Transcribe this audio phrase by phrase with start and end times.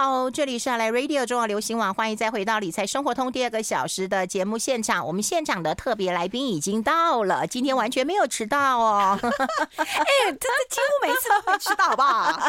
[0.00, 5.04] 好，这里是来 Radio 中央流行网，欢迎再回到理财生活通第二个小时的节目现场。
[5.04, 9.18] 我们现场的特别来宾已经到了，今天完全没有迟到哦。
[9.20, 10.38] 哎、欸，真的
[10.70, 12.48] 几乎每次都会迟到，好不好？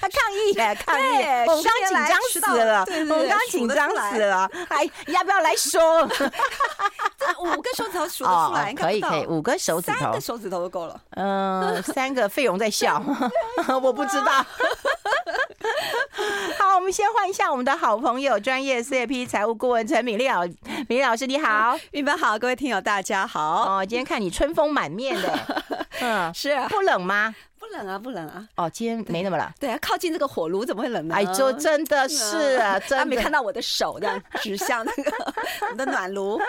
[0.00, 1.04] 他抗议耶，抗议！
[1.46, 6.04] 我们刚紧张死了，我们刚紧张死了，还要不要来说？
[7.16, 11.00] 这五个手指头数得出来，可以可以，五个手指头，三个手指头就够了。
[11.10, 13.00] 嗯，三个费用在笑，
[13.80, 14.44] 我不知道。
[16.58, 20.46] 好，我们先换一下我们的好朋友，专业 C A P 财务顾问陈敏丽老
[20.88, 23.76] 敏丽老师，你好，你们好，各位听友大家好。
[23.76, 25.38] 哦，今天看你春风满面的，
[26.00, 27.34] 嗯，是啊，不冷吗？
[27.68, 28.48] 不冷啊，不冷啊！
[28.56, 29.46] 哦，今天没那么冷。
[29.60, 31.14] 对啊，靠近这个火炉怎么会冷呢？
[31.14, 35.12] 哎，就真的是啊，真的他没看到我的手这样指向那个
[35.70, 36.40] 我的暖炉。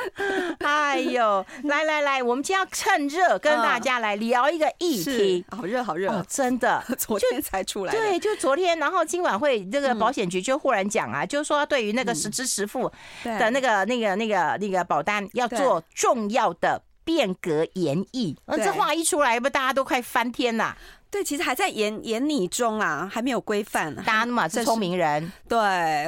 [0.60, 5.44] 哎呦，来来来，我们今天要趁热跟大家来聊一个议题。
[5.50, 7.92] 好热，好热，真的，昨天才出来。
[7.92, 12.92] 对，就昨天，然后今晚会这个保险局就忽然讲啊，就是说对于那个实支实付
[13.24, 16.82] 的那个那个那个那个保单要做重要的。
[17.08, 20.76] 变革演绎，那这话一出来，不大家都快翻天了。
[21.10, 23.94] 对，其实还在研研拟中啊，还没有规范。
[24.04, 25.58] 大家嘛是聪明人，对，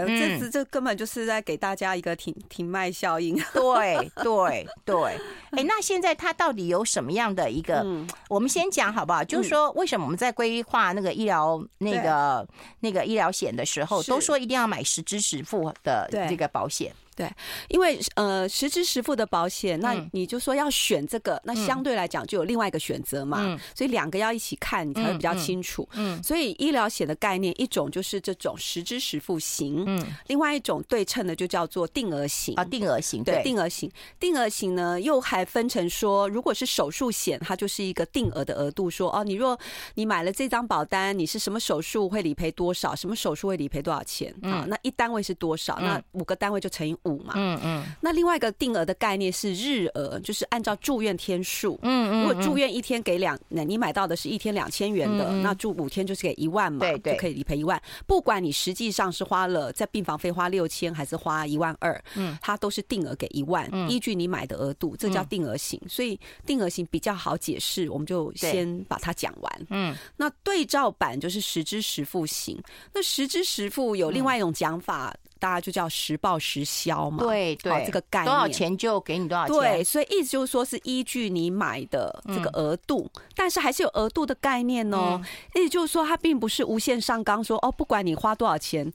[0.06, 3.34] 这这这根本就是在给大家一个停停卖效应。
[3.54, 5.18] 对 对对，
[5.56, 7.82] 哎，那现在它到底有什么样的一个？
[8.28, 9.24] 我们先讲好不好？
[9.24, 12.46] 就是说，为什么我们在规划那个医疗那个
[12.80, 16.94] 那个医疗险的时候，都说一定要买实支实付的这个保险？
[17.16, 17.30] 对，
[17.68, 23.58] 因为呃，实支实付的保险，那你就说要选这个，那相对来讲就有另外一个选择嘛。
[23.74, 25.86] 所以两个要一起看，你才会比较清楚。
[25.92, 39.58] 嗯，所以医疗险的概念，一种就是这种实支实付型，嗯，另外一种对称的就叫做定额型啊，定额型对，定额型，定额型呢又还分成说，如果是手术险，它就是一个定额的额度，说哦，你若
[39.94, 44.64] 你买了这张保单，你是什么手术会理赔多少，什么手术会理赔多少钱啊？
[44.66, 45.78] 那一单位是多少？
[45.80, 47.20] 那五个单位就乘以五。
[47.20, 57.80] 嘛，嗯嗯，那另外一个定额的概念是日额，就是按照住院天数，嗯嗯，如果住院一天给两，那你买到的是一天两千元的，那住五天就是给一万嘛，对对，就可以理赔一万。
[58.06, 65.80] 不管你实际上是花了在病房费花六千，还是花一万二，嗯，它都是定额给一万，依据你买的额度，这叫定额型。
[65.88, 69.66] 所以定额型比较好解释，我们就先把它讲完。
[69.68, 72.58] 嗯，那对照版就是实支实付型。
[72.94, 75.14] 那实支实付有另外一种讲法。
[75.40, 79.56] 大家就叫实报实销嘛，对对，这个概念多少钱就给你多少钱。
[79.56, 85.20] 对，所以意思就是说是依据你买的这个额度，但是还是有额度的概念哦。
[85.54, 88.92] 意思就是说，它并不是无限上纲，说哦，不管你花多少钱，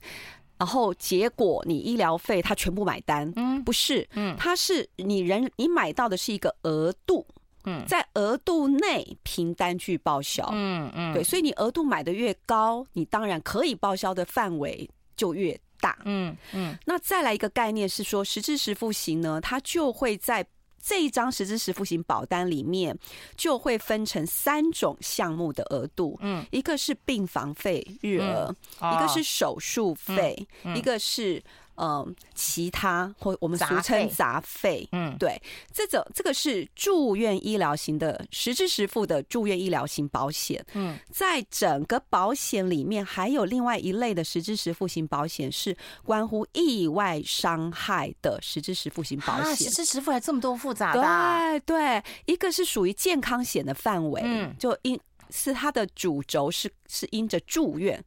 [0.56, 7.26] 然后结果你医疗费它全部买单，嗯，不是，嗯，它是你人你买到的是一个额度，
[7.64, 20.44] 嗯，在额度内凭单据报销，嗯嗯，对，所以你额度买的越高，你当然可以报销的范围就越大，嗯嗯，那再来一个概念是说，实质实付型呢，它就会在
[20.82, 22.98] 这一张实质实付型保单里面，
[23.36, 31.42] 就会分成三种项目的额度，嗯，一个是病房费日额，一个是手术费，一个是。
[31.76, 35.40] 嗯，其他或我们俗称杂费，嗯，对，
[35.72, 49.44] 这种这个是住院医疗型的实支实付的住院医疗型保险，嗯，在整个保险里面还有另外一类的实支实付型保险，是关乎意外伤害的实支实付型保险。
[49.44, 51.58] 啊，实支实付还这么多复杂的啊？
[51.60, 54.98] 对对，一个是属于健康险的范围，嗯，就因
[55.30, 58.02] 是它的主轴是是因着住院。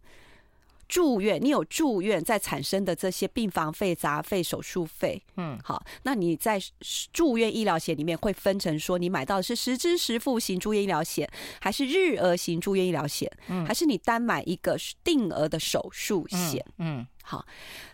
[0.90, 6.60] 住院，你有住院再产生的这些病房费、杂费、手术费，嗯，好，那你在
[7.14, 11.30] 住院医疗险里面会分成说，你买到的是实支实付型住院医疗险，
[11.62, 16.98] 还是日额型住院医疗险，嗯，还是你单买一个定额的手术险，嗯。
[16.98, 17.46] 嗯好，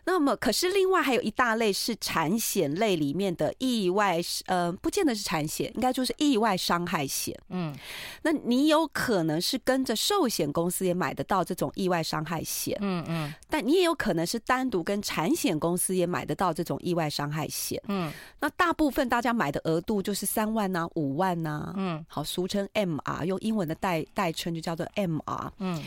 [0.06, 7.38] 那么可是另外还有一大类是产险类里面的意外，呃，不见得是产险，应该就是意外伤害险。
[7.50, 7.76] 嗯，
[8.22, 12.78] 那你有可能是跟着寿险公司也买得到这种意外伤害险。
[12.80, 17.82] 嗯嗯，但你也有可能是单独跟产险公司也买得到这种意外伤害险。
[17.90, 21.74] 嗯，那大部分大家买的额度就是三万呐、啊、五万呐、啊。
[21.76, 25.52] 嗯，好，俗称 MR，用英文的代代称就叫做 MR。
[25.60, 25.84] 嗯，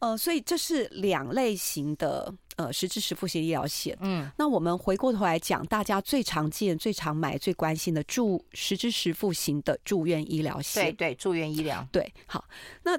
[0.00, 2.34] 呃，所以这是两类型的。
[2.56, 12.44] 呃，实质实付型医疗险，嗯，那我们回过头来讲，大家最常见、最常买、最关心的住实质实付型的住院医疗险，对对，住院医疗，对，好，
[12.82, 12.92] 那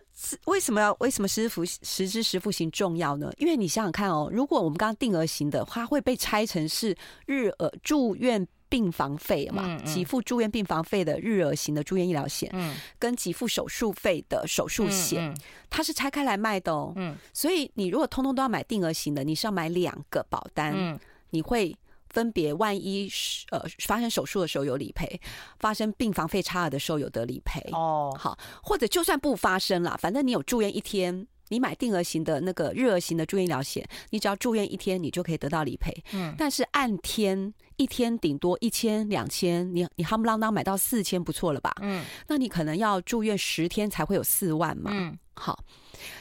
[0.45, 3.31] 为什么要为什么实质付实质实付型重要呢？
[3.37, 6.97] 因为你想想看哦，如果我们刚刚定额型的，它会被拆成是
[7.27, 15.31] 日额住院病房费嘛，给付住院病房费的日额型的住院医疗险，嗯，跟给付手术费的手术险，
[15.69, 16.93] 它是拆开来卖的哦。
[16.95, 20.99] 嗯，所以你如果通通都要买定额型的，你是要买两个保单，嗯，
[21.31, 21.75] 你会。
[22.13, 23.09] 分别，万一
[23.51, 25.17] 呃发生手术的时候有理赔，
[25.61, 28.13] 发生病房费差额的时候有得理赔哦。
[28.19, 36.03] 好，或者就算不发生了，反正你有住院一天，你买定额型的那个日额型的住院医疗险，你只要住院一天，你就可以得到理赔。
[36.11, 41.73] 嗯，但是按天一天顶多一千两千，你你夯不啷当买到四千不错了吧？
[41.81, 44.91] 嗯，那你可能要住院十天才会有四万嘛。
[44.93, 45.63] 嗯，好，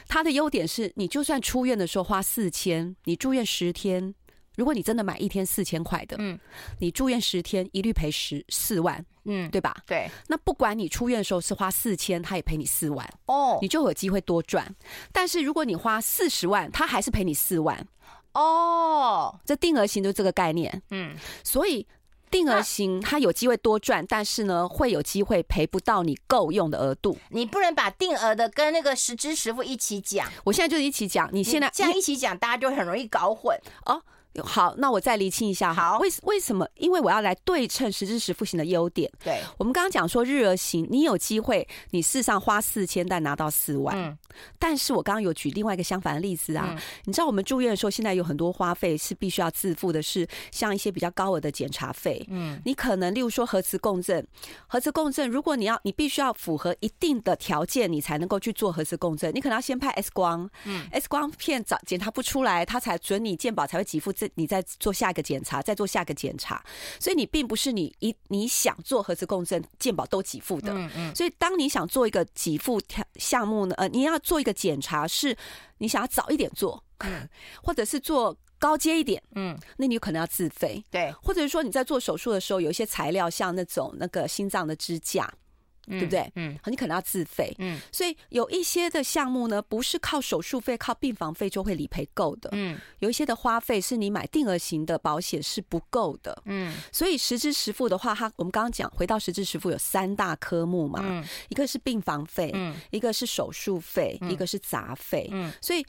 [0.07, 4.15] 它的优点是你就算出院的时候花四千，你住院十天。
[4.57, 6.37] 如果你真的买一天四千块的，嗯，
[6.79, 9.75] 你住院十天一律赔十四万，嗯，对吧？
[9.87, 10.09] 对。
[10.27, 14.75] 那不管你出院的时候是花四千，他也赔你四万，哦，你就有机会多赚。
[15.13, 17.87] 但是如果你花四十万，他还是赔你四万，
[18.33, 21.85] 哦，这定额型就这个概念，嗯，所以
[22.29, 27.17] 定额型它有机会多赚，但是呢，会有机会赔不到你够用的额度。
[27.29, 31.29] 你不能把定额的跟那个实支实付一起讲，我现在就是一起讲。
[31.33, 34.01] 你现在这样一起讲，大家就很容易搞混哦。
[34.43, 35.91] 好，那我再厘清一下哈。
[35.91, 36.65] 好，为为什么？
[36.75, 39.11] 因为我要来对称实质实付型的优点。
[39.21, 43.97] 对，我们刚刚讲说日额型，你有机会，你事实上花四千，但拿到四万。
[43.97, 44.17] 嗯。
[44.57, 46.69] 但是我刚刚有举另外一个相反的例子啊。
[46.69, 46.79] 嗯。
[47.03, 52.25] 你知道我们住院的时候，现在有很多花费是必须要自付的，是像一些比较高额的检查费。
[52.29, 52.61] 嗯。
[52.63, 54.25] 你可能例如说核磁共振，
[54.67, 59.33] 核磁共振，如果你要，你必须要符合一定的条件，你才能够去做核磁共振。
[59.35, 60.49] 你可能要先拍 X 光。
[60.63, 60.87] 嗯。
[60.91, 64.13] X 光片找检查不出来，他才准你健保才会给付。
[64.21, 66.63] 这你再做下一个检查，再做下一个检查，
[66.99, 70.71] 所以你并不是你一你想做核磁共振，健保都给付的。
[70.73, 71.15] 嗯嗯。
[71.15, 75.35] 所以当你想做一个给付条项目呢，呃，你要做一个检查，是
[75.79, 76.83] 你想要早一点做，
[77.63, 80.83] 或者是做高阶一点，嗯，那你有可能要自费。
[80.91, 85.33] 对，或者是说你在做手术的时候，有一些材料像那种那个心脏的支架。
[85.87, 86.31] 对不对？
[86.35, 87.53] 嗯，你可能要自费。
[87.59, 92.49] 嗯，所以有一些的项目呢，不是靠手术费、靠病房费就会理赔够的。
[92.53, 96.41] 嗯，有一些的花费是你买定额型的保险是不够的。
[96.45, 100.99] 嗯，所以实支实付的话，它我们刚刚讲回到实支实付有三大科目嘛。
[101.03, 105.27] 嗯，一个是病房费，嗯，一个是手术费，一个是杂费。
[105.31, 105.85] 嗯，所以。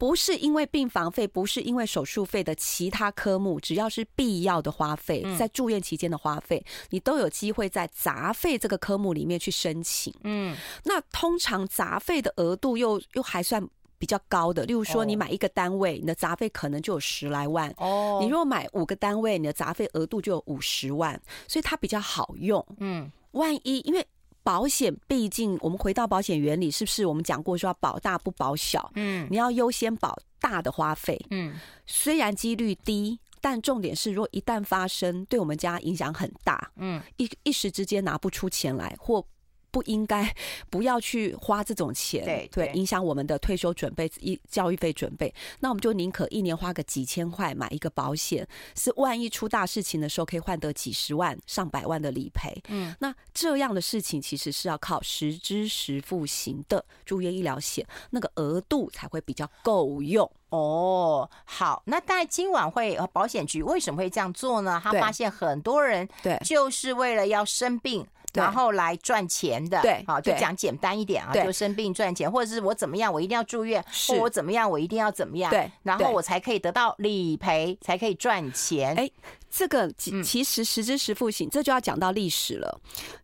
[0.00, 10.10] 不是因为病房费，不是因为手术费的其他科目，只要是必要的花费，在住院期间的花费，你都有机会在杂费这个科目里面去申请。
[10.24, 13.62] 嗯，那通常杂费的额度又又还算
[13.98, 17.70] 比较高的，例如说你买一个单位，你的杂费可能就有十来万。
[17.76, 22.66] 哦，你如果买五个单位，你的杂费额度就有五十万，所以它比较好用。
[22.78, 24.06] 嗯，万一因为。
[24.50, 28.90] 保险毕竟，我们回到保险原理，是不是我们讲过说要保大不保小？
[28.96, 31.16] 嗯，你要优先保大的花费。
[31.30, 31.54] 嗯，
[31.86, 36.72] 虽然几率低，但重点是，如果一旦发生，对我们家影响很大。
[36.74, 39.24] 嗯，一一时之间拿不出钱来，或。
[39.70, 40.34] 不应该
[40.70, 45.32] 不要去花这种钱，对，对，影响我们的退休准备、一教育费准备。
[45.60, 48.46] 那我们就宁可一年花个几千块买一个保险，
[48.76, 52.60] 是万一出大事情的时候可以换得几十万、上百万的理赔。
[52.68, 60.30] 嗯，那这样的事情其实是要靠实支实付型的住院医疗险，那个额度才会比较够用。
[60.50, 64.80] 哦，好，那大概金管会和保险局为什么会这样做呢？
[64.82, 68.04] 他发现很多人对，就是为了要生病。
[68.34, 78.94] 然后来赚钱的，对，好，就讲简单一点啊，就生病赚钱，或者是我怎么样，我一定要住院，或我怎么样，我一定要怎么样，对，然后我才可以得到理赔，才可以赚钱。
[78.96, 79.10] 哎，
[79.50, 82.80] 这个其其实实支实付型，这就要讲到历史了。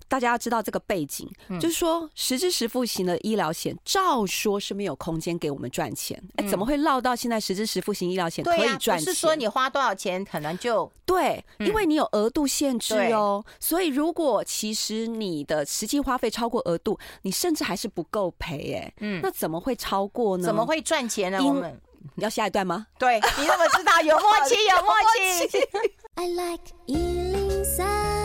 [0.09, 9.05] 大家要知道这个背景，嗯、就是说实支实付型的医疗险，照说是没有空间给我们赚钱，哎、嗯，怎么会落到现在实支实付型医疗险可以赚钱？
[9.05, 13.45] 不、啊、是说你花多少钱可能就对，因为你有额度限制哦。
[13.45, 18.95] 嗯、所以如果其实你的实际花费超过额度，你甚至还是不够赔哎。
[19.01, 20.45] 嗯，那怎么会超过呢？
[20.45, 21.41] 怎么会赚钱呢？
[21.43, 21.81] 我们
[22.15, 22.87] 你要下一段吗？
[22.97, 24.01] 对，你怎么知道？
[24.03, 24.95] 有默契，有默
[25.49, 25.59] 契。
[26.19, 28.16] I like 好，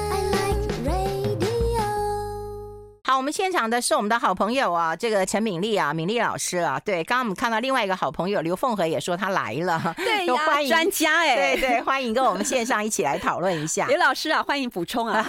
[3.22, 15.24] 我们现场的是我们的好朋友啊，这个陈敏丽啊，敏丽老师啊，对，刚刚我们看到另外一个好朋友刘凤和也说他来了，对呀，欢迎专家哎，对对，欢迎跟我们线上一起来讨论一下，刘老师啊，欢迎补充啊。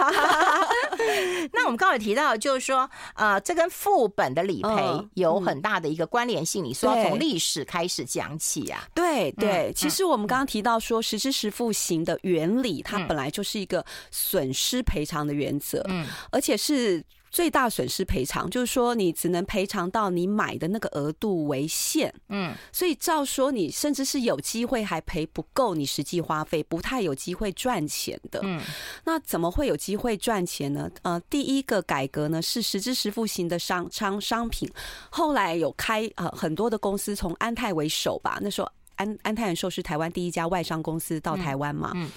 [1.51, 8.87] 那我们刚才提到，就是说，呃，这跟副本的理赔有很大的一个关联性，你说要从历史开始讲起啊？
[8.95, 17.03] 对对，其实我们刚刚提到说，实支实付型的原理，它本来就是一个损失赔偿的原则，嗯，而且是。
[17.33, 22.13] 最大损失赔偿，就是说你只能赔偿到你买的那个额度为限。
[22.29, 28.39] 嗯，所以照说你甚至是有机会还赔不够你实际花费，不太有机会赚钱的。
[28.43, 28.61] 嗯，
[29.03, 30.87] 那怎么会有机会赚钱呢？
[31.01, 34.71] 呃，第一个改革呢是实支实付型的商商商品，
[35.09, 38.69] 后来有开呃很多的公司，从安泰为首吧，那时候。
[38.95, 42.09] 安安泰人寿是台湾第一家外商公司到台湾嘛，嗯，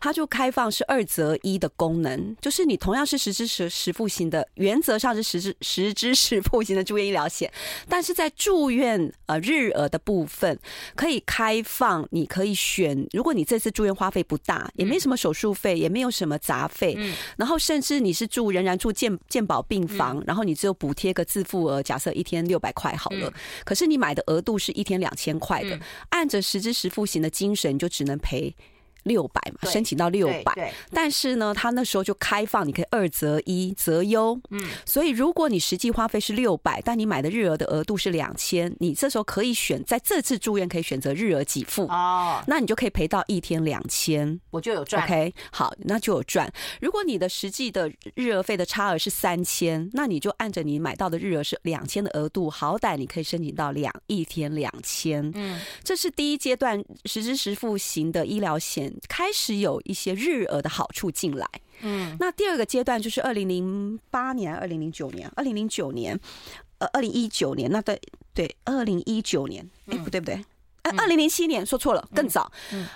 [0.00, 7.50] 它就开放是二择一的功能，就是你同样是实支实实付型的，原则上是实支实支实付型的住院医疗险，
[7.88, 10.58] 但是在住院呃日额的部分
[10.94, 23.32] 可以开放，你可以选，如果你这次住院花费不大，也没什么手术费，也没有什么杂费，嗯，然后甚至你是住仍然住健健保病房，然后你只有补贴个自付额，假设一天六百块好了，
[23.64, 25.78] 可是你买的额度是一天两千块的，
[26.10, 26.23] 按。
[26.24, 28.56] 本着实支实付型的精神，就只能赔。
[29.04, 41.86] 六百嘛，申请到六百，但是呢，他那时候就开放，你可以二择一择优，嗯，所以如果你实际花费是六百，但你买的日额的额度是两千，你这时候可以选在这次住院可以选择日额给付。
[41.86, 46.50] 哦，那你就可以赔到一天两千，我就有赚，OK，好，那就有赚。
[46.80, 58.93] 如果你的实际的日额费的差额是三千，那你就按着你买到的日额是两千的额度，好歹你可以申请到两一天两千，嗯，这是第一阶段实支实付型的医疗险。
[59.08, 61.48] 开始有一些日额的好处进来，
[61.80, 66.18] 嗯，那第二个阶段就是二零零八年、二零零九年、二零零九年，
[66.78, 68.00] 呃，二零一九年，那对
[68.32, 70.44] 对，二零一九年，哎，不对不对，
[70.82, 72.50] 呃，二零零七年说错了，更早，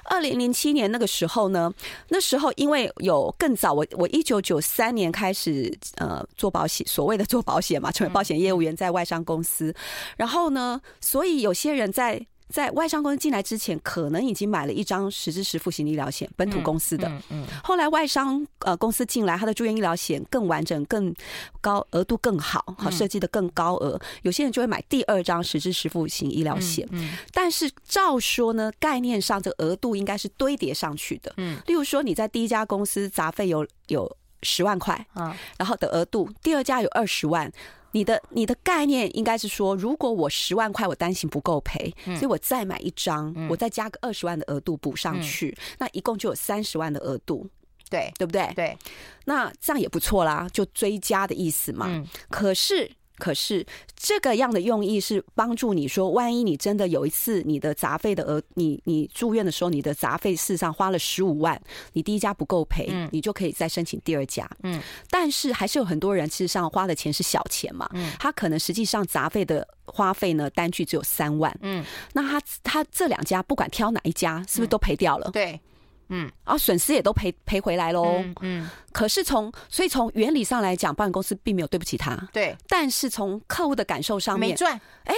[0.04, 1.72] 二零零七年那个时候呢，
[2.08, 9.74] 那时候因为有更早，我我一九九三年开始呃做保险，所谓的做保险嘛，成为保险业务员，在外商公司，
[10.16, 12.26] 然后呢，所以有些人在。
[12.48, 17.08] 在外商公司进来之前，可能已经买了一张实支实付型医疗险，本土公司的。
[17.08, 17.46] 嗯嗯。
[17.62, 21.14] 后来外商呃公司进来，他的住院医疗险更完整、更
[21.60, 24.00] 高额度更好，好设计的更高额。
[24.22, 26.88] 有些人就会买第二张实支实付型医疗险。
[26.90, 27.16] 嗯。
[27.32, 31.32] 但是照说呢，概念上这个额度应该是堆叠上去的。
[31.36, 31.60] 嗯。
[31.66, 34.10] 例如说你在第一家公司杂费有有
[34.42, 37.52] 十万块，嗯，然后的额度，第二家有二十万。
[37.92, 47.47] 你的你的概念应该是说，如果我十万块我担心不够赔，所以我再买一张，我再加个二十万的额度补上去，那一共就有三十万的额度，
[47.88, 48.52] 对对不对？
[48.54, 48.78] 对，
[49.25, 52.04] 那这样也不错啦，就追加的意思嘛。
[52.28, 52.90] 可是。
[53.18, 53.64] 可是
[53.96, 61.60] 这个样的用意是帮助你说，万一你真的有一次你的杂费的额，你你住院的时候你的杂费事实上花了十五万，
[61.92, 64.48] 你第一家不够赔，你就可以再申请第二家。
[64.62, 75.30] 嗯，但是还是有很多人事实上花的钱是小钱嘛，嗯，他可能实际上杂费的花费呢单据只有三万，嗯，那他他这两家不管挑哪一家，是不是都赔掉了？
[75.32, 75.60] 对。
[76.08, 78.24] 嗯，啊，损失也都赔赔回来喽。
[78.40, 82.16] 嗯，可是从所以从原理上来讲，保险公司并没有对不起他。
[82.32, 84.80] 对，但是从客户的感受上面，没赚。
[85.04, 85.14] 哎，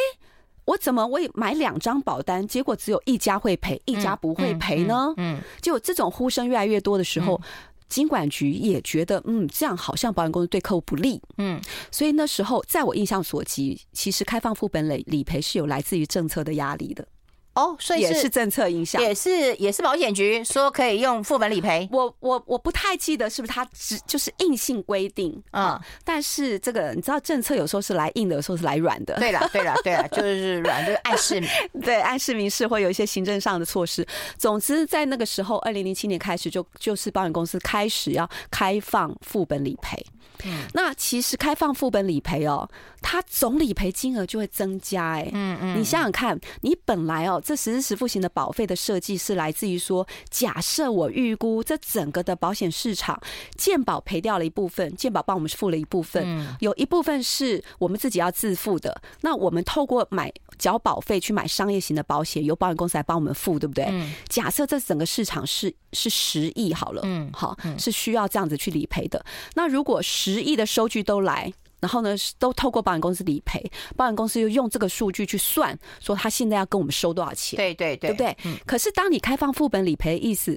[0.65, 5.13] 我怎么我也买两张保单，结果只有一家会赔，一家不会赔呢？
[5.17, 7.41] 嗯，结果这种呼声越来越多的时候，
[7.89, 11.21] 金管局也觉得，嗯，这样好像保险公司对客户不利。
[11.39, 17.07] 嗯，所以那时候在我印象所及，其实开放副本理理赔是有来自于政策的压力的。
[17.55, 21.89] 哦，所以也是政策影响，也是也是保险局说可以用副本理赔。
[21.91, 25.81] 我我我不太记得是不是他只就是硬性规定啊？
[26.05, 29.15] 但是这个你知道，政策有时候是来硬的，有时候是来软的。
[29.17, 31.43] 对了，对了，对了， 就是软，就是暗示，
[31.83, 34.07] 对暗示民事会有一些行政上的措施。
[34.39, 40.05] 总之，在那个时候，二零零七年开始就就是保险公司开始要开放副本理赔。
[40.45, 42.69] 嗯，那其实开放副本理赔哦，
[43.01, 45.31] 它总理赔金额就会增加哎。
[45.33, 53.21] 嗯嗯，你想想看，你本来哦，这实时实付型的保费的设计是来自于说，假设我预估这整个的保险市场，
[53.57, 59.01] 健保赔掉了一部分，健保帮我们付了一部分，有一部分是我们自己要自付的。
[59.23, 63.93] 那我们透过买缴保费去买商业型的保险，由保险公司来帮我们付，对不对？
[64.29, 69.21] 假设这整个市场是是十亿好了，嗯，好，是需要这样子去理赔的。
[69.55, 73.61] 那如果十十亿的收据都来，然后呢，都透过保险公司理赔，
[73.97, 77.57] 保险公司又用这个数据去算，说他现在要跟我们收多少钱？
[77.57, 78.37] 对对对，对不对？
[78.45, 78.57] 嗯。
[78.67, 80.57] 可是当你开放副本理赔的意思。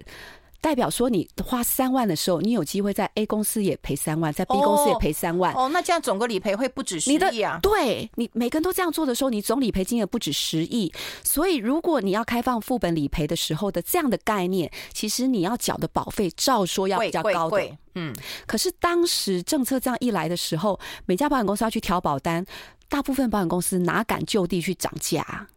[0.63, 5.53] 代表说，你花三万的时候，你有机会在 A 公司也赔三万，在 B 公司也赔三万。
[5.53, 7.59] 哦，那这样总个理赔会不止十亿啊？
[7.61, 10.89] 对，你每个人都这样做的时候，你总理赔金额不止十亿。
[11.21, 17.77] 所以，如果你要开放副本理赔的时候的这样的概念，其实你要缴的保费照说要比较高的。
[17.95, 18.15] 嗯。
[18.47, 22.45] 可是当时政策这样一来的时候，每家保险公司要去调保单，
[22.87, 25.47] 大部分保险公司哪敢就地去涨价？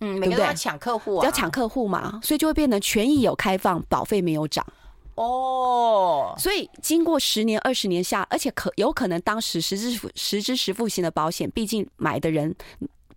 [0.00, 4.66] 嗯，每个都要抢客户啊，要抢客户嘛，所以就会变成权益有开放，保费没有涨。
[5.14, 12.54] 哦，所以经过十年、二十年下，而且可有可能当时实支实支实付型的保险，毕竟买的人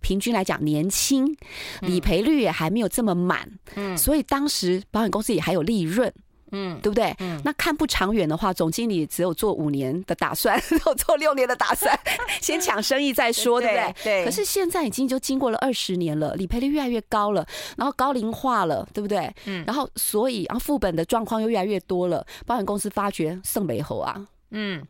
[0.01, 1.37] 平均来讲年轻，
[1.81, 6.13] 理赔率也还没有这么满，嗯，所以当时保险公司也还有利润。
[6.53, 7.13] 嗯，对不对？
[7.19, 11.93] 嗯，那看不长远的话，总经理只有做五年的打算， 有做六年的打算，
[12.41, 13.95] 先抢生意再说，对不对？
[14.03, 14.25] 对。
[14.25, 17.45] 可是现在已经就经过了二十年了，理赔率越来越高了，
[17.75, 19.29] 然后高龄化了，对不对？
[19.45, 19.63] 嗯。
[19.67, 24.81] 然后所以，然后副本的状况又越来越多了，保险公司发觉剩美猴啊，嗯。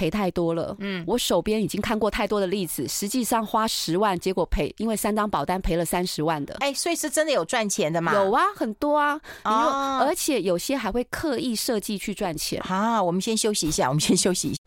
[0.00, 8.14] 赔太多了，嗯，我手边已经看过太多的例子，实际上花十万，结果赔因为三张保单赔了三十万的，哎，所以是真的有赚钱的吗？
[8.14, 12.62] 有啊，很多啊，哦，而且有些还会刻意设计去赚钱。
[12.62, 14.60] 好，我们先休息一下，我们先休息一下。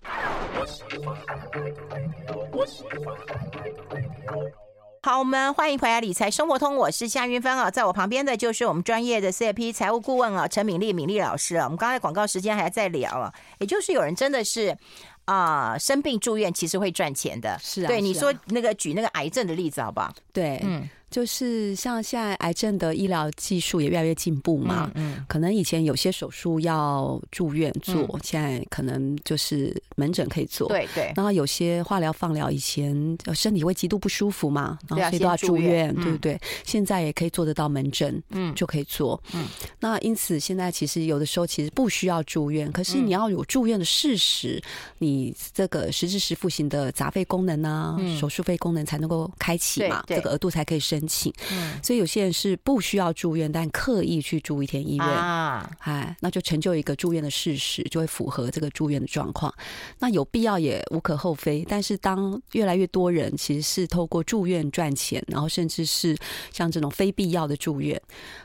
[5.01, 11.65] 好，我们欢迎回来理财生活通，我是夏云芬啊，在我旁边的就是我们专业的 CFP 财务顾问啊，陈敏丽敏丽老师啊。
[11.65, 14.77] 我们刚才广告时间还在聊啊，也就是有人真的是。
[15.25, 17.87] 啊、呃，生病住院其实会赚钱的，是啊。
[17.87, 20.13] 对，你说啊那个举那个癌症的例子好不好？
[20.31, 20.89] 对，嗯。
[21.13, 31.13] 就是像现在癌症的医疗技术也越来越进步嘛，嗯，可能以前有些手术要住院做，现在可能就是门诊可以做，对对。
[31.15, 36.39] 然后有些化疗、放疗，以前身体会极度不舒服嘛，然后所以都要住院，对不对？
[36.65, 39.45] 现在也可以做得到门诊，嗯，就可以做，嗯。
[39.79, 44.59] 那因此现在其实有的时候其实不需要住院，可是你要有住院的事实，
[44.97, 51.13] 你这个实质实付型的杂费功能啊，手术费功能才能够开启嘛，这个额度才可以升。
[51.13, 51.33] 请，
[51.81, 59.53] 所以有些人是不需要住院，但刻意去住一天医院啊，哎，那就成就一个住院的事实，就会符合这个住院的状况。
[59.99, 66.17] 那有必要也无可厚非，但是当越来越多人其实是透过住院赚钱，然后甚至是
[66.51, 68.01] 像这种非必要的住院，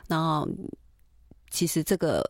[0.07, 0.49] 然后
[1.51, 2.23] 其实这个。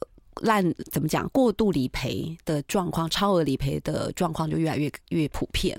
[0.43, 1.29] 烂怎么讲？
[1.31, 5.79] 过度理赔的状况，超额理赔的状况就越来越越普遍，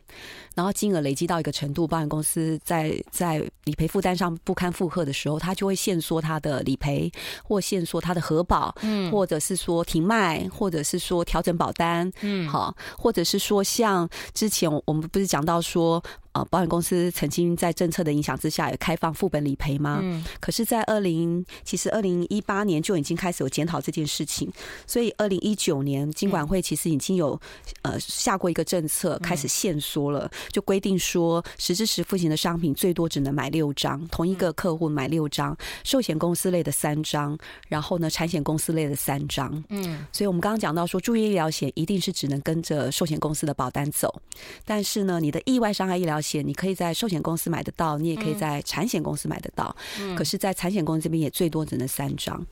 [0.55, 7.11] 然后金额累积到一个程度，保险公司在在理赔负担上不堪负荷的时候，他就会限缩他的理赔，
[7.43, 16.03] 或限缩他的核保，嗯，或者是说停卖，或者是说调整保单，嗯，好，或者是说像之前我们不是讲到说。
[16.39, 19.99] 啊，保险公司曾经在政策的影响之下，也开放副本理赔吗？
[20.01, 20.23] 嗯。
[20.39, 24.51] 可是，在二零其实二零一八年就已经开始有检讨这件事情，
[24.87, 27.39] 所以二零一九年金管会其实已经有
[27.81, 39.63] 呃下过一个政策，开始限缩了，就规定说实支实付型的商品最多只能买六张，同一个客户买六张，寿险公司类的三张，然后呢，产险公司类的三张。
[39.69, 40.05] 嗯。
[40.11, 44.21] 所以我们刚刚讲到说，住院医疗险一定是只能跟着寿险公司的保单走，
[44.65, 49.75] 但是呢，你的意外伤害医疗险你可以在寿险公司买得到，你也可以在产险公司买得到。
[49.99, 52.45] 嗯，可是，在产险公司这边也最多只能三张。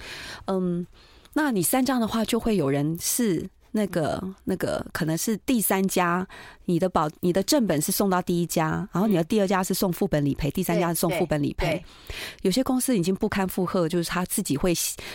[0.45, 0.85] 嗯，
[1.33, 6.27] 那你三张的话，就会有人是那个那个，可能是第三家，
[6.65, 11.83] 你的保你的正本是送到第一家，然后你的第二家是送副本理赔，第三家是送副本理赔。
[12.41, 14.73] 有些公司已经不堪负荷，就是他自己会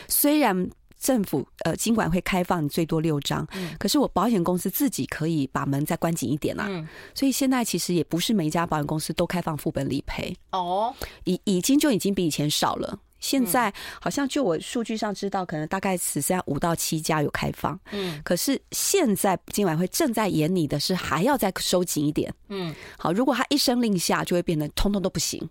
[0.08, 0.70] 虽然。
[1.02, 10.34] 政府呃，金管会开放你最多六张，嗯，可是我保险公司自己可以把门再关紧一点啦，嗯，所以现在其实也不是每一家保险公司都开放副本理赔。
[10.52, 13.00] 哦，已已经就已经比以前少了。
[13.18, 25.48] 现在好像就我数据上知道，可能大概只剩下五到七家有开放，嗯，可是现在金管会正在演你的是还要再收紧一点，嗯，好，如果他一声令下，就会变得通通都不行。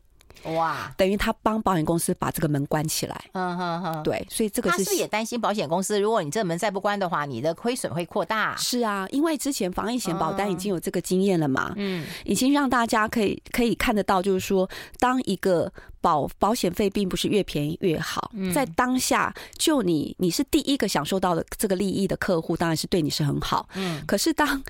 [0.54, 3.20] 哇，等于他帮保险公司把这个门关起来。
[3.34, 8.56] 嗯哼哼，对，所以这个是，他是也担心保险公司，如果你这个门再不关的话，你的亏损会扩大。
[8.58, 15.72] 是啊，因为之前防疫险保单已经有这个经验了嘛，嗯，已经让大家可以可以看得到，就是说，当一个。
[16.02, 23.70] 保保险费并不是越便宜越好，在当下，就你你是第一个享受到的这个利益的客户，当然是对你是很好。
[23.76, 24.62] 嗯，可是当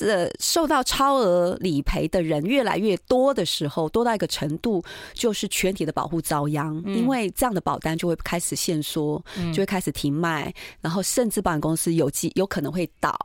[0.00, 13.16] 呃受到超额理赔的人越来越多的时候，多到一个程度，就是全体的保护遭殃，因为这样的保单就会开始限缩，就会开始停卖，然后甚至保险公司有机有可能会倒。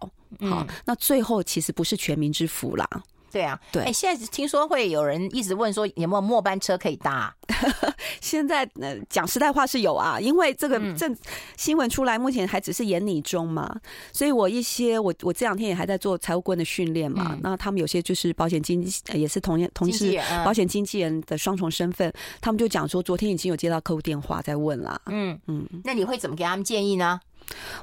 [0.50, 2.88] 好，那最后其实不是全民之福啦。
[3.32, 7.34] 对啊，对，哎，现在听说会有人一直问说有没有末班车可以搭？
[8.22, 11.16] 现在呃讲实在话是有啊，因为这个正
[11.58, 13.76] 新闻出来，目前还只是研拟中嘛，
[14.12, 25.40] 所以我一些我我这两天也还在做财务顾问的训练嘛，那他们有些就是保险经纪也是同样同时保险经纪人的双重身份，他们就讲说昨天已经有接到客户电话在问啦，嗯。
[25.48, 27.20] 嗯，那你会怎么给他们建议呢？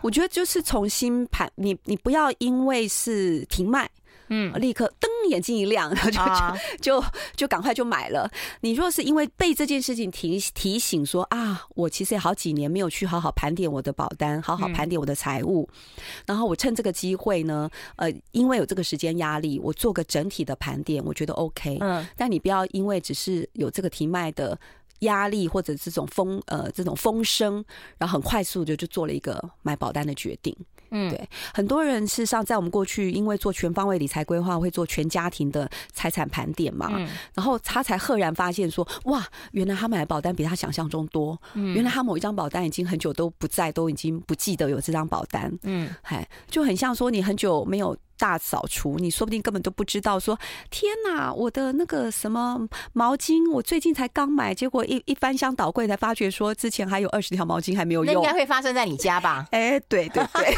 [0.00, 3.88] 我觉得就是重新盘，你你不要因为是停卖。
[4.28, 7.04] 嗯，立刻噔眼睛一亮， 然后就、啊、就
[7.36, 8.30] 就赶快就买了。
[8.60, 21.78] 你若是因为被这件事情提提醒说啊，我其实也好几年没有去好好盘点我的保单，好好盘点我的财务，嗯、然后我趁这个机会呢，呃，因为有这个时间压力，我做个整体的盘点，我觉得 OK。
[21.80, 24.58] 嗯，但你不要因为只是有这个提卖的。
[25.02, 27.64] 压力或者这种风呃这种风声，
[27.98, 30.52] 然后很快速的就做了一个买保单的决定。
[30.90, 41.40] 嗯，对，很多人事实上在我们过去因为做全方位理财规划，会做全家庭的财产盘点嘛，嗯，然后他才赫然发现说，哇，原来他买的保单比他想象中多。
[41.54, 45.52] 嗯，原来他某一张保单已经很久都不在，都已经不记得有这张保单。
[45.62, 47.96] 嗯，嗨，就很像说你很久没有。
[48.18, 50.18] 大扫除，你说不定根本都不知道。
[50.18, 50.38] 说
[50.70, 52.58] 天哪，我的那个什么
[52.92, 58.12] 毛巾，我最近才刚买，结果一一翻箱倒柜才发觉，说之前还有二十条毛巾还没有用。
[58.12, 59.46] 那应该会发生在你家吧？
[59.52, 60.54] 哎、欸，对对对，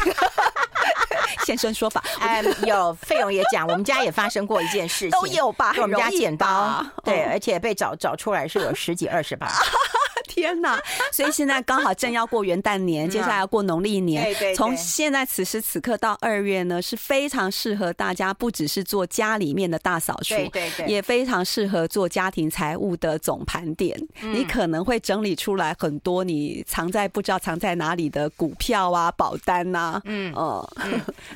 [1.45, 2.03] 现身说法。
[2.19, 5.73] 哎，有费勇也讲，我们家也发生过一件事情，都有吧？
[5.77, 9.47] 我们家剪刀，对，而且被找找出来是有十几二十把。
[10.33, 10.79] 天呐！
[11.11, 14.23] 所以现在刚好正要过元旦年， 接下来要过农历年。
[14.23, 23.99] 对对，从现在此时此刻到二月呢，是非常适合大家，不只是做家里面的大扫除，对对对，也非常适合做家庭财务的总盘点。
[24.21, 30.01] 你可能会整理出来很多你藏在不知道藏在哪里的股票啊、保单呐。
[30.05, 30.67] 嗯哦，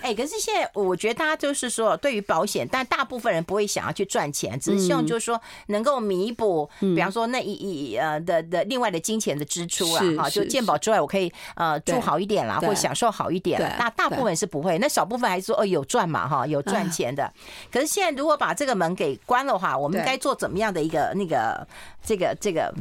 [0.01, 8.84] 哎，可是现在我觉得大家就是说，对于保险，但大部分人不会想要去赚钱，只是希望就是说能够弥补，比方说那一一呃的的另外。
[8.85, 13.59] 外的金钱的支出啊，哈，就健保之外，我可以呃住好一点啦，或享受好一点。
[13.79, 17.31] 那大部分是不会，那少部分还是说哦有赚嘛，哈，有赚钱的。
[17.71, 21.67] 可是现在如果把这个门给关了话，我们该做怎么样的一个那个
[22.03, 22.71] 这个这个？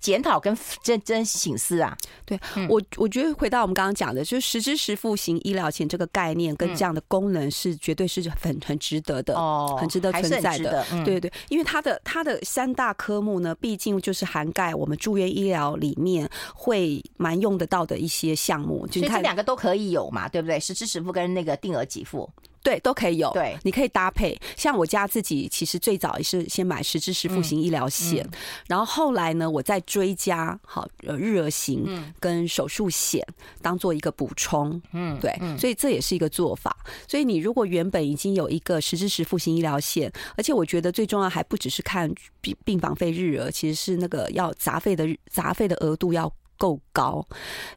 [0.00, 10.84] 检讨跟真真醒思啊，对我我觉得回到我们刚刚讲的，就是实支实付型医疗险这个概念跟这样的功能是绝对是很很值得的哦，很值得存在的。
[11.04, 20.58] 对对，因为它的它的三大科目呢，毕竟就是涵盖我们住院医疗里面会蛮用得到的一些项目，所以这两个都可以有嘛，对不对？
[20.58, 22.28] 实支实付跟那个定额给付。
[22.62, 23.30] 对，都可以有。
[23.32, 24.38] 对，你可以搭配。
[24.56, 31.86] 像我家自己，其实最早也是先买实支实付型医疗险，嗯嗯、然后后来呢，我再追加好呃日额型
[32.18, 33.26] 跟手术险
[33.62, 34.80] 当做一个补充。
[34.92, 36.76] 嗯，对，所以这也是一个做法。
[37.08, 47.26] 所以你如果原本已经有一个实支实付型医疗险，而且我觉得最重要还不只是看病病房费日额，其实是那个要杂费的杂费的额度要够高，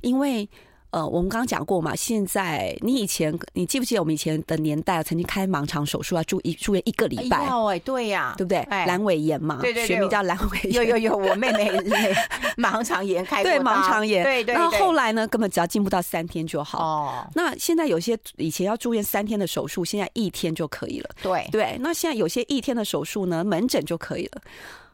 [0.01, 0.49] 因为。
[0.93, 7.79] 呃，我们刚刚讲过嘛，现在你以前你记不记得我们以前的年代曾经开盲肠手术要住一住院一个礼拜？
[7.79, 8.59] 对呀，对不对？
[8.69, 10.73] 阑尾炎嘛，对对，学名叫阑尾炎。
[10.73, 11.71] 有有有，我妹妹
[12.57, 14.53] 盲肠炎开过，对盲肠炎，对对。
[14.53, 16.77] 然后后来呢，根本只要进步到三天就好。
[16.77, 17.27] 哦。
[17.33, 21.09] 那现在有些以前要住院三天的手术，现在一天就可以了。
[21.23, 21.75] 对对。
[21.79, 24.41] 那现在有些一天的手术呢，门诊就可以了。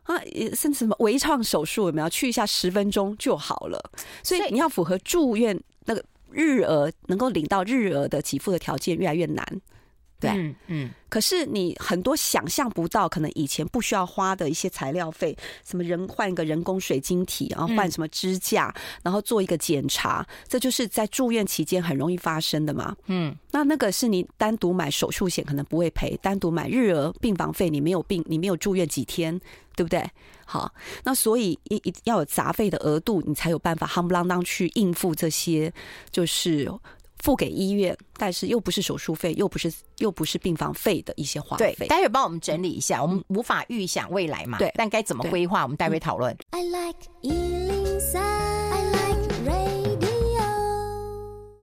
[0.04, 0.16] 啊，
[0.56, 3.92] 甚至什么微创手术，我们要去一下十分钟就好了。
[4.24, 5.60] 所以你要符合住院。
[6.40, 9.46] 日额能够领到日额的给付的条件越来越难，
[10.20, 29.40] 对，嗯，嗯，可是你很多想象不到，可能以前不需要花的一些材料费，什么人换一个人工水晶体，然后换什么支架，然后做一个检查，这就是在住院期间很容易发生的嘛，嗯，那那个是你单独买手术险可能不会赔，单独买日额病房费，你没有病，你没有住院几天，
[29.76, 30.06] 对不对？
[30.46, 35.72] 好，那所以一一要有杂费的额度，你才有办法夯不啷当去应付这些，
[36.12, 36.70] 就是
[37.20, 41.76] 付给医院，但是又不是手术费，又不是又不是病房费的一些花费。
[41.78, 46.36] 对，待会帮我们整理一下，我们无法预想未来嘛，对，但该怎么规划，我们待会讨论。
[46.52, 46.98] I like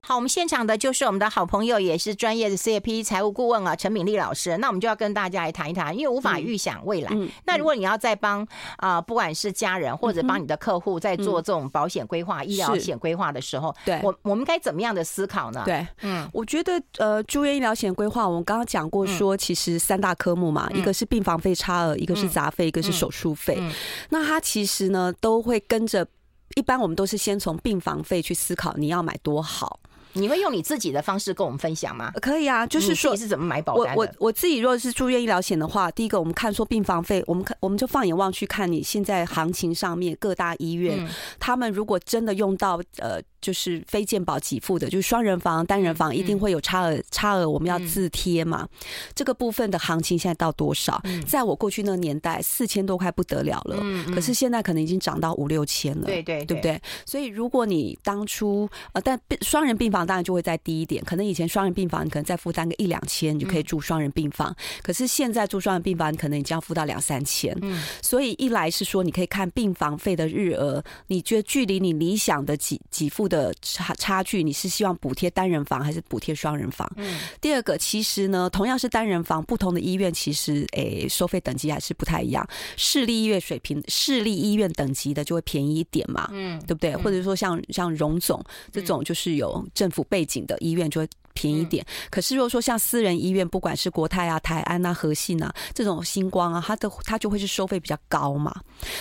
[0.07, 4.55] 好，我们现场的就是我们的好朋友，也是专业的 CFP 财务顾问啊，陈敏丽老师。
[4.55, 7.09] 那我们就要跟大家来谈一谈，因为无法预想未来。
[7.11, 8.41] 嗯、那如果你要再帮
[8.77, 15.63] 啊、呃，不管是家人或者帮你的客户在做这种保险规划、嗯、医疗险规划的时候，对，我我们该怎么样的思考呢？
[15.65, 23.61] 对，嗯，我觉得呃，住院医疗险规划，我们刚刚讲过，说其实三大科目嘛，嗯、一个是病房费差额，一个是杂费，嗯、一个是手术费。
[24.09, 26.07] 那它其实呢，都会跟着，
[26.55, 29.81] 一般我们都是先从病房费去思考，你要买多好。
[30.17, 32.11] 你会用你自己的方式跟我们分享吗？
[32.21, 34.01] 可以啊，就是说你是怎么买保单的？
[34.01, 41.07] 我我我自己如果是住院医疗险的话，第一个我们看说病房费，我们看我们就放眼望去看你现在行情上面各大医院，
[41.39, 43.21] 他们如果真的用到呃。
[43.47, 48.67] 就是非健保给付的，就是双人房、单人房一定会有差额，差额我们要自贴嘛。
[49.15, 51.01] 这个部分的行情现在到多少？
[51.25, 53.77] 在我过去那个年代，四千多块不得了了。
[54.13, 56.07] 可是现在可能已经涨到五六千了。
[56.07, 56.77] 对对，对不对？
[57.05, 64.53] 所以如果你当初呃，但双人病房当然就会再低一点，可能以前双人病房你可能再负担个一两千，你就可以住双人病房。
[64.83, 67.57] 可是现在住双人病房，你可能已经要付到两三千。
[67.61, 76.89] 嗯，所以一来是说你可以看病房费的日额，你觉得距离你理想的给给付的差差距，你是希望补贴单人房还是补贴双人房？
[76.95, 82.47] 嗯，第二个其实呢，同样是单人房，不同的医院其实诶、欸、收费等级还是不太一样。
[82.75, 86.95] 市立医院水平，市立医院等级的就会便宜一点嘛，嗯，对不对？
[86.95, 91.07] 或者说像像荣总这种就是有政府背景的医院就会。
[91.37, 98.51] 便宜点，可是如果说像私人医院，不管是国泰啊、台安啊、和信啊这种星光啊，它的它就会是收费比较高嘛。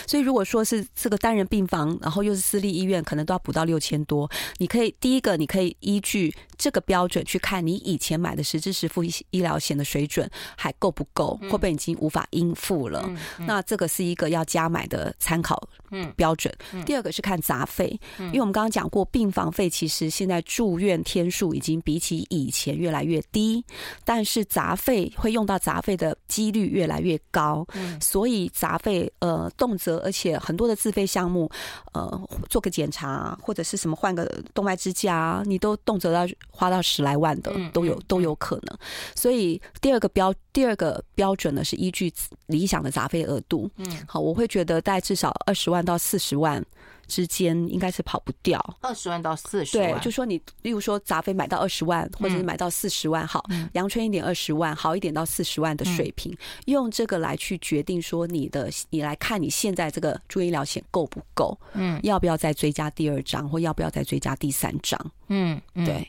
[0.07, 4.31] 所以如果说是这个单人病房，然后又是私立医院，可能都要补到六千多。
[4.59, 13.09] 你可以第一个，你可以依据这个标准去看你以前买的实质实付医医疗险的水准还够不够，会不会已经无法应付了？
[13.38, 15.69] 那这个是一个要加买的参考
[16.16, 16.53] 标准。
[16.85, 23.64] 第二个是看杂费，因为我们刚刚讲过，病房费其实现在住院天数已经比起以前越来越低，
[24.05, 27.66] 但是杂费会用到杂费的几率越来越高，
[28.01, 31.51] 所以杂费呃动辄而且很多的自费项目，
[31.92, 38.79] 呃做个检查或者是什么换个动脉支架，你都动辄要花到十来万的都有都有可能，
[39.14, 42.12] 所以第二个标第二个标准呢是依据
[42.47, 46.64] 理想的杂费额度，嗯，好，我会觉得大概至少二十万到四十万。
[47.09, 49.92] 之间应该是跑不掉，二十万到四十万。
[49.92, 61.57] 对，就说你，例如说杂费买到二十万，或者是买到四十万，好，阳春一点二十万，好一点到四十万的水平，用这个来去决定说你的，你来看你现在这个住院医疗险够不够？
[61.75, 65.01] 嗯，要不要再追加第二张，或要不要再追加第三张？
[65.29, 66.09] 嗯，对。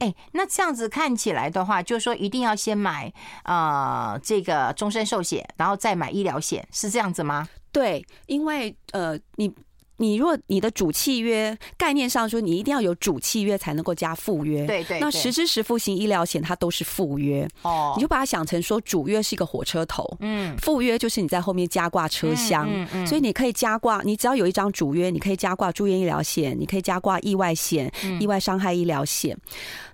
[0.00, 3.12] 哎，那这样子看起来的话，就是说一定要先买
[3.44, 7.48] 呃这个终身寿险，然后再买医疗险，是这样子吗？
[7.70, 9.52] 对，因为呃你。
[9.96, 14.66] 你若你的主契约概念上说，你一定要有主契约才能够加附约。
[14.66, 14.98] 对对。
[14.98, 17.48] 那实支实付型医疗险它都是附约。
[17.62, 17.92] 哦。
[17.96, 20.16] 你就把它想成说，主约是一个火车头。
[20.20, 20.56] 嗯。
[20.58, 22.68] 附约就是你在后面加挂车厢。
[22.68, 23.06] 嗯嗯。
[23.06, 29.36] 所以你可以加挂，你只要有一张主约，你可以加挂住院医疗险，你可以加挂意外险、意外伤害医疗险。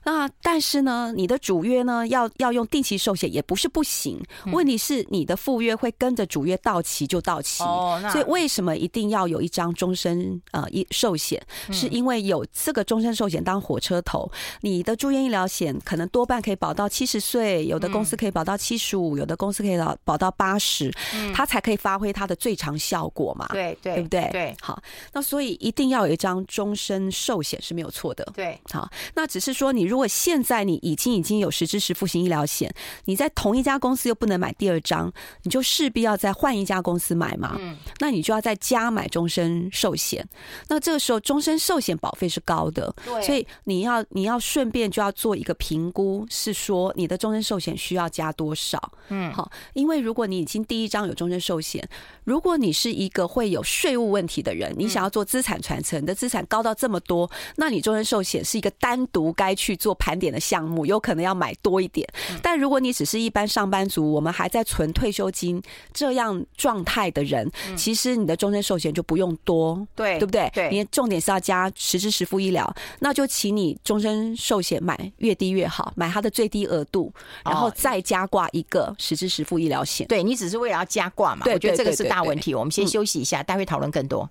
[0.05, 4.19] 那但是呢，你的主约呢，要要用定期寿险也不是不行。
[4.53, 7.63] 问题是你的附约会跟着主约到期就到期。
[7.63, 8.01] 哦。
[8.11, 11.41] 所以为什么一定要有一张终身呃一寿险？
[11.73, 20.93] 是因为有这个终身寿险当火车头，你的住院医疗险可能多半可以保到七十岁，有的公司可以保到七十五，有的公司可以保保到八十，
[21.35, 23.47] 它才可以发挥它的最长效果嘛。
[23.51, 24.29] 对对，对不对？
[24.31, 24.57] 对。
[24.61, 24.79] 好，
[25.15, 28.31] 那所以一定要有一张终身寿险是没有错的。
[28.37, 28.61] 对。
[28.71, 32.71] 好，那只是说你如果现在你已经已经有实支实付型医疗险，
[33.07, 35.11] 你在同一家公司又不能买第二张，
[35.45, 37.57] 你就势必要再换一家公司买嘛。
[37.59, 40.27] 嗯，那你就要再加买终身寿险。
[40.69, 48.81] 那这个时候终身寿险保费是高的，对，所以你要你要顺便就要做一个评估，是说你的终身寿险需要加多少？
[49.11, 51.87] 嗯，好，因为如果你已经第一张有终身寿险，
[52.25, 62.07] 如果你是一个会有税务问题的人，你想要做资产传承，你的资产高到这么多，那你终身寿险是一个单独该去做盘点的项目，有可能要买多一点。
[62.43, 65.63] 但如果你只是一般上班族，我们还在存退休金
[65.93, 70.51] 这样状态的人，其实你的终身寿险就不用多，对对不对？
[70.55, 77.13] 对，你的重点是要加实支实付医疗，那就请你终身寿险买越低越好，买它的最低额度，
[77.45, 80.07] 然后再加挂一个实支实付医疗险。
[80.07, 81.45] 对，你只是为了要加挂嘛？
[81.45, 82.55] 对，我觉得这个是大问题。
[82.55, 84.29] 我们先休息一下，待会讨论更多。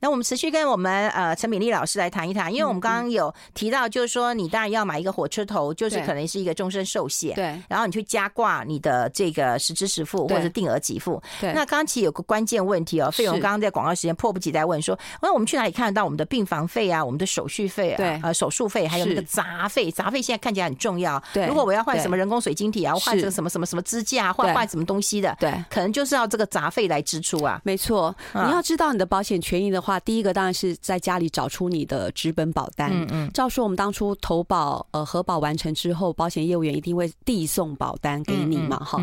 [0.00, 11.20] 那我们持续跟我们呃陈敏丽老师来谈一谈，因为我们刚刚有提到，就是说你当然要买一个火车头，就是可能是一个终身寿险，对，然后你去加挂你的这个实支实付或者定额给付。
[11.40, 21.22] 对，那刚刚其实有个关键问题哦，费勇刚刚在广告时间迫不及待问说，那我们去哪里看得到我们的病房费啊，我们的手续费啊，对，呃手术费还有那个杂费，杂费现在看起来很重要。
[21.32, 27.60] 对，如果我要换什么人工水晶体啊，换成什么什么什么支架，换换什么东西的，对，可能就是要这个杂费来支出啊。
[27.64, 29.95] 没错，你要知道你的保险权益的话。
[30.00, 32.90] 第一个当然是在家里找出你的纸本保单。
[32.92, 33.30] 嗯嗯。
[33.32, 39.00] 照说我们当初投保呃核保完成之后，保险业务员一定会递送保单给你嘛哈。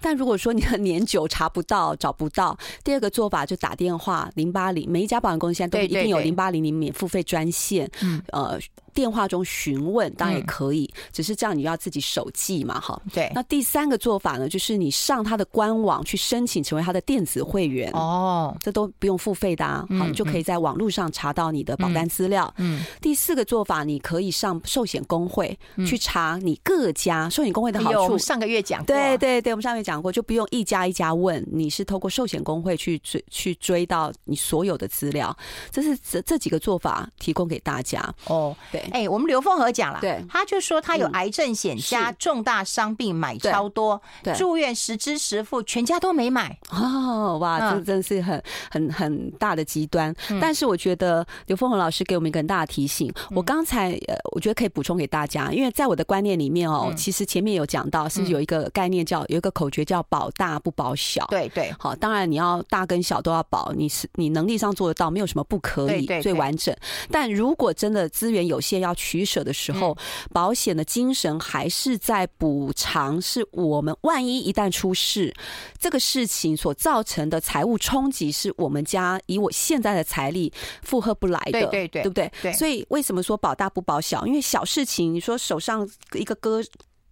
[0.00, 7.90] 但如果说你的年久查不到找不到，第二个做法就打电话零八零，每一家保险公司现在都一定有零八零零免付费专线。
[8.02, 8.22] 嗯。
[8.32, 8.58] 呃。
[8.96, 12.98] 电话中询问当然也可以，嗯、只是这样你要自己手记嘛，哈。
[13.12, 13.30] 对。
[13.34, 22.52] 那第三个做法呢，就是你上他的官网去申请成为他的电子会员哦，这都不用付费的啊，好，你就可以在网络上查到你的保单资料。
[22.56, 22.82] 嗯。
[23.02, 25.56] 第四个做法，你可以上寿险工会
[25.86, 28.16] 去查你各家寿险工会的好处。
[28.16, 28.86] 上个月讲过。
[28.86, 35.36] 对对对，我们上个月讲过，就不用一家一家问，你是透过寿险工会去追去追到你所有的资料。
[35.70, 38.56] 这是这这几个做法提供给大家哦。
[38.72, 46.56] 对，哎，我们刘凤和讲了，对，他就说他有癌症险加重大伤病买超多，对，住院实支实付，全家都没买。
[46.70, 50.14] 哦，哇，这真是很很很大的极端。
[50.40, 61.26] 但是我觉得刘凤和老师给我们一个很大的提醒，我刚才呃，我觉得可以补充给大家，因为在我的观念里面哦，其实前面有讲到，是有一个概念叫有一个口诀叫保大不保小。
[61.28, 66.74] 对对，好，当然你要大跟小都要保，你是你能力上做得到，没有什么不可以，最完整。
[67.10, 69.96] 但如果真的资源有限要取舍的时候，
[70.32, 75.34] 保险的精神还是在补偿，是我们万一一旦出事，
[75.78, 82.32] 这个事情所造成的财务冲击，是我们家以我现在的财力负荷不来的，对对对，对不对？
[82.42, 82.52] 对。
[82.52, 84.26] 所以为什么说保大不保小？
[84.26, 86.62] 因为小事情，你说手上一个割。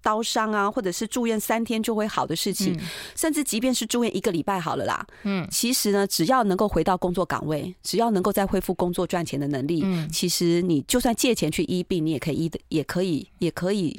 [0.05, 2.79] 刀伤啊，或者是住院三天就会好的事情，
[3.17, 5.05] 甚至即便是住院一个礼拜好了啦。
[5.23, 13.99] 嗯，其实呢，只要能够回到工作岗位，只要能够再恢复工作赚钱的能力，嗯，其实你就算借钱去医病，你也可以医的，也可以，也可以，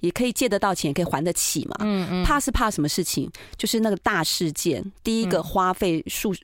[0.00, 1.76] 也可以借得到钱，也可以还得起嘛。
[1.80, 3.30] 嗯嗯，怕是怕什么事情？
[3.56, 6.34] 就是那个大事件，第一个花费数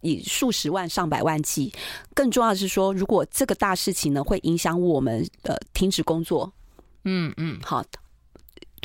[0.00, 1.72] 以数十万、上百万计，
[2.14, 6.52] 更重要的是说，如果这个大事情呢，会影响我们呃停止工作，
[7.04, 7.82] 嗯嗯，好。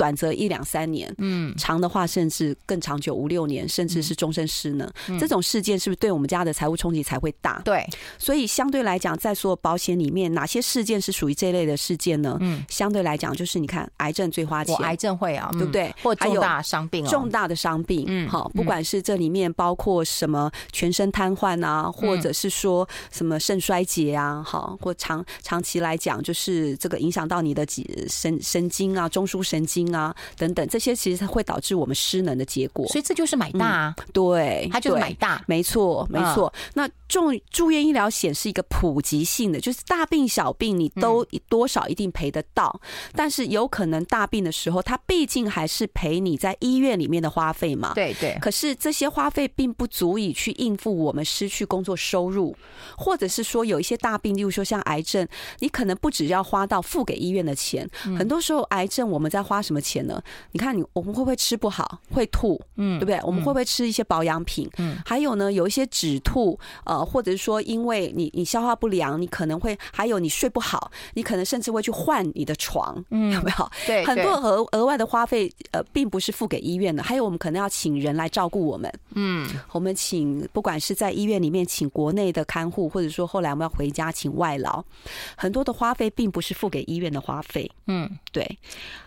[0.00, 4.90] 短则一两三年，嗯，长的话甚至更长久五六年，甚至是终身失能。
[5.18, 7.60] 这种事件是不是对我们家的财务冲击才会大？
[7.66, 7.86] 对，
[8.18, 12.38] 所以相对来讲，在所有保险里面，哪些事件是属于这类的事件呢？
[12.40, 15.94] 嗯，相对来讲，就是你看，癌症最花钱，癌症会啊，对不对？
[16.02, 29.89] 或重大伤病，重大的伤病，嗯，好，不管是这里面包括什么全身瘫痪啊，或者是说什么肾衰竭啊，好，或长长期来讲，就是这个影响到你的几神神经啊，中枢神经。
[29.94, 36.52] 啊，等等，这些其实会导致我们失能的结果，所以这就是买大啊，嗯、对，它就是买大，没错，没错。
[36.56, 48.38] 嗯、那重住院医疗险是一个普及性的，就是大病小病你都多少一定赔得到，嗯、但是有可能大病的时候，它毕竟还是赔你在医院里面的花费嘛，对对。
[48.40, 52.56] 可是这些花费并不足以去应付我们失去工作收入，
[52.96, 55.26] 或者是说有一些大病，例如说像癌症，
[55.58, 59.80] 你可能不只要花到付给医院的钱，嗯、很多时候癌症我们在花什么？
[59.80, 60.22] 钱呢？
[60.52, 63.18] 你看你，我们会不会吃不好，会吐，嗯，对不对？
[63.24, 64.68] 我们会不会吃一些保养品？
[64.76, 73.70] 嗯，还有呢，有一些止吐，呃，或者是说，因为你你消化不良，你可能会还有你睡不好，你可能甚至会去换你的床，嗯，有没有？
[73.86, 84.82] 对，很多额额外的花费，呃，并不是付给医院的，还有我们可能要请人来照顾我们，嗯，我们请不管是在医院里面请国内的看护，或者说后来我们要回家请外劳，
[85.36, 88.58] 很多的花费并不是付给医院的花费，嗯，对。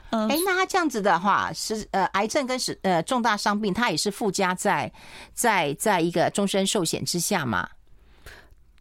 [0.09, 4.91] 哎，那他这样子的话，是呃，癌症跟是呃重大伤病，它也是附加在
[5.33, 7.67] 在在一个终身寿险之下嘛？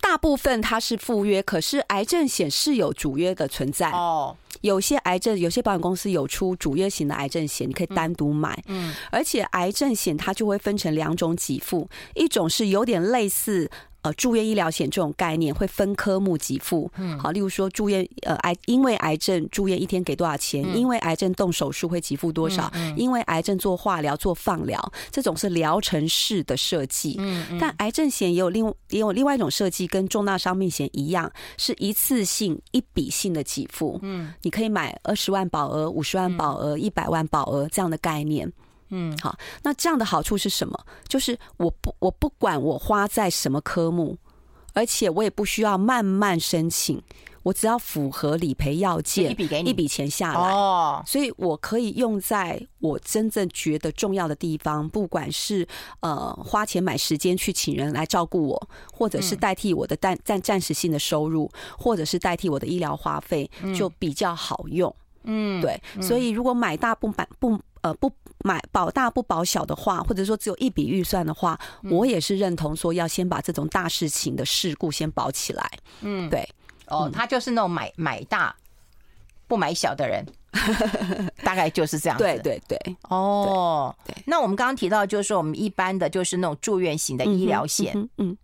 [0.03, 4.37] 大部分它是附约，可是癌症险是有主约的存在哦。
[4.61, 8.63] 有些癌症，有些保险公司有出主约型的癌症险，你可以单独买。
[8.67, 13.71] 嗯，而且癌症险它就会分成两种给付，一种是有点类似。
[14.03, 20.65] 呃，住院医疗险这种概念会分科目给付，嗯，好，例如说住院，呃，癌因为癌症住院一天给多少钱？
[20.67, 22.69] 嗯、因为癌症动手术会给付多少？
[22.75, 27.17] 嗯嗯、因为癌症做化疗、做放疗，这种是疗程式的设计。
[27.61, 34.01] 但癌症险也有另也有另外一种设计，跟重大伤病险一样，是一次性一笔性的给付。
[34.03, 38.53] 嗯，你可以买二十万保额、五十万保额、一百万保额这样的概念。
[38.95, 40.79] 嗯，好，那这样的好处是什么？
[41.09, 44.19] 就是我不我不管我花在什么科目，
[44.75, 47.03] 而且我也不需要慢慢申请，
[47.43, 55.67] 我只要符合理赔要件，一笔给你一笔钱下来哦，所以我可以用在我真正觉得重要的地方，不管是
[56.01, 64.95] 呃花钱买时间去请人来照顾我，或者是代替我的暂暂暂时性的收入，或者是代替我的医疗花费，就比较好用。
[65.25, 68.11] 嗯，对，所以如果买大不买不呃不。
[68.45, 75.71] 买保大不保小的话，或者说只有一笔预算的话，我也是认同说要先把这种大事情的事故先保起来。
[76.01, 76.45] 嗯，对。
[76.89, 78.53] 哦，他就是那种买买大
[79.47, 80.27] 不买小的人。
[81.43, 82.25] 大概就是这样子。
[82.25, 84.15] 对对对，哦，对。
[84.27, 88.37] 那我们刚刚提到，就是说我们一般的就是那种住院型的医疗险，嗯，嗯，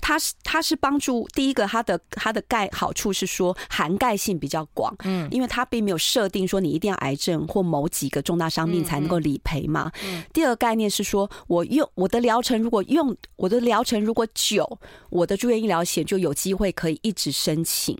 [0.00, 9.90] 它是它是帮助第一个，它的它的概好处是说涵盖性比较广，嗯，因为它并没有设定说你一定要癌症或某几个重大伤病才能够理赔嘛。
[10.04, 14.78] 嗯第二个概念是说，我用我的疗程如果用我的疗程如果久，
[15.10, 17.98] 我的住院医疗险就有机会可以一直申请，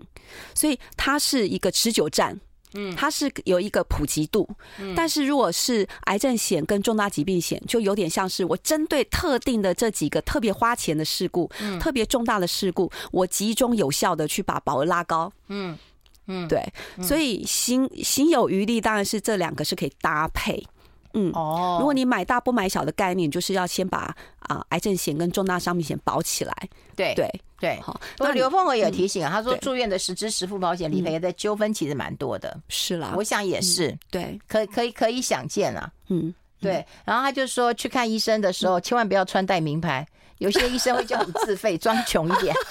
[0.53, 2.39] 所以它是一个持久战。
[2.75, 4.47] 嗯，它是有一个普及度，
[4.95, 11.49] 但是如果是癌症险跟重大疾病险，就有点像是我针对特定的这几个特别花钱的事故，
[11.79, 15.31] 特别重大的事故，我集中有效的去把保额拉高。
[15.47, 15.77] 嗯
[16.27, 16.61] 嗯，对，
[17.01, 20.65] 所以行行有余力，当然是这两个是可以搭配。
[21.15, 26.53] 嗯哦，如果你买大不买小的概念，就是要先把啊癌症险跟重大伤病险保起来。
[26.95, 27.27] 对对。
[27.57, 27.99] 对，好。
[28.19, 32.55] 那刘凤娥也提醒啊，他说住院的实支实付保险理赔的纠纷其实蛮多的。
[32.67, 33.97] 是啦，我想也是。
[34.11, 35.89] 对，可可以可以想见啊。
[36.09, 36.85] 嗯，对。
[37.05, 40.05] 然后他就说，去看医生的时候，千万不要穿戴名牌。
[40.39, 42.53] 有些医生会叫你自费，装穷一点。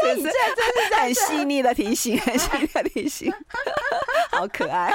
[0.00, 3.32] 所以你这真是 很细腻的提醒，很细腻的提醒，
[4.30, 4.92] 好可爱，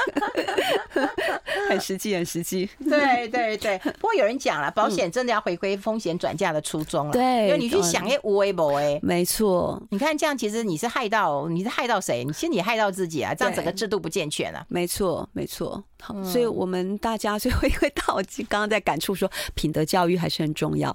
[1.70, 2.70] 很实际，很实际。
[2.90, 7.14] 对对对，不过有人讲了，保险真的要回归风险转嫁的初衷了。
[7.14, 9.82] 对，因为你去想，哎，无为不为，没错。
[9.92, 12.24] 你看这样，其实你是害到，你是害到谁？
[12.24, 13.34] 你其实你害到自己啊！
[13.34, 14.66] 这样整个制度不健全啊。
[14.70, 15.84] 没错，没错。
[16.02, 18.16] 好，所以我们大家所以会回到
[18.50, 20.94] 刚刚在感触说，品德教育还是很重要。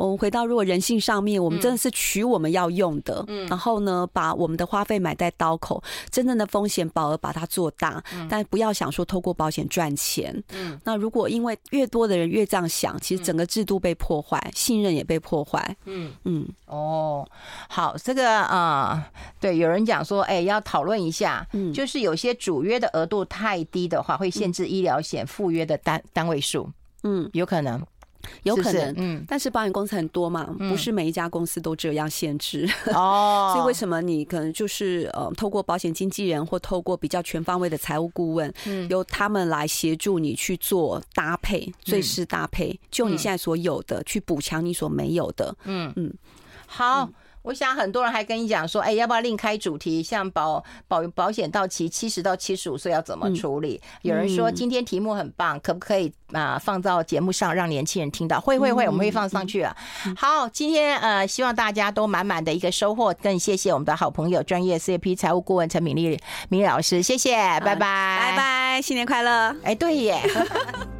[0.00, 10.42] 我们回到如果人性上面，我们真的是取我们要用的，嗯，然后呢，把我们的花费买在刀口，真正的风险保额把它做大，但不要想说透过保险赚钱。
[10.52, 15.76] 嗯，那如果因为越多的人越这样想，其实整个制度被破坏，信任也被破坏。
[15.84, 16.12] 嗯。
[16.24, 17.26] 嗯，哦，
[17.68, 26.70] 好，这个啊，对，有人讲说，哎，要讨论一下，嗯，就是有些主约的额度太低的话，会限制医疗险赴约的单单位数。
[27.02, 27.82] 嗯，有可能。
[28.42, 32.68] 有可能，嗯，但是保险公司很多嘛，不是每一家公司都这样限制。
[32.94, 33.52] 哦。
[33.54, 45.54] 所以为什么你可能就是呃，透过保险经纪人或透过比较全方位的财务顾问，嗯，由他们来协助你去做搭配，最适搭配，就你现在所有的去补强你所没有的。
[45.64, 45.92] 嗯。
[45.96, 46.12] 嗯，
[46.66, 47.08] 好。
[47.42, 50.02] 我想很多人还跟你讲说，哎，要不要另开主题？
[50.02, 53.80] 像保保保险到期七十到七十五岁要怎么处理？
[54.02, 58.40] 有人说今天题目很棒，可不可以啊放到节目上让年轻人听到？
[58.40, 59.76] 会会会，我们会放上去了。
[60.16, 69.56] 好，今天呃希望大家都满满的一个收获，更谢谢我们的好朋友专业 CFP 财务顾问陈敏丽敏老师，谢谢，拜拜，拜拜，新年快乐！
[69.62, 70.20] 哎，对耶。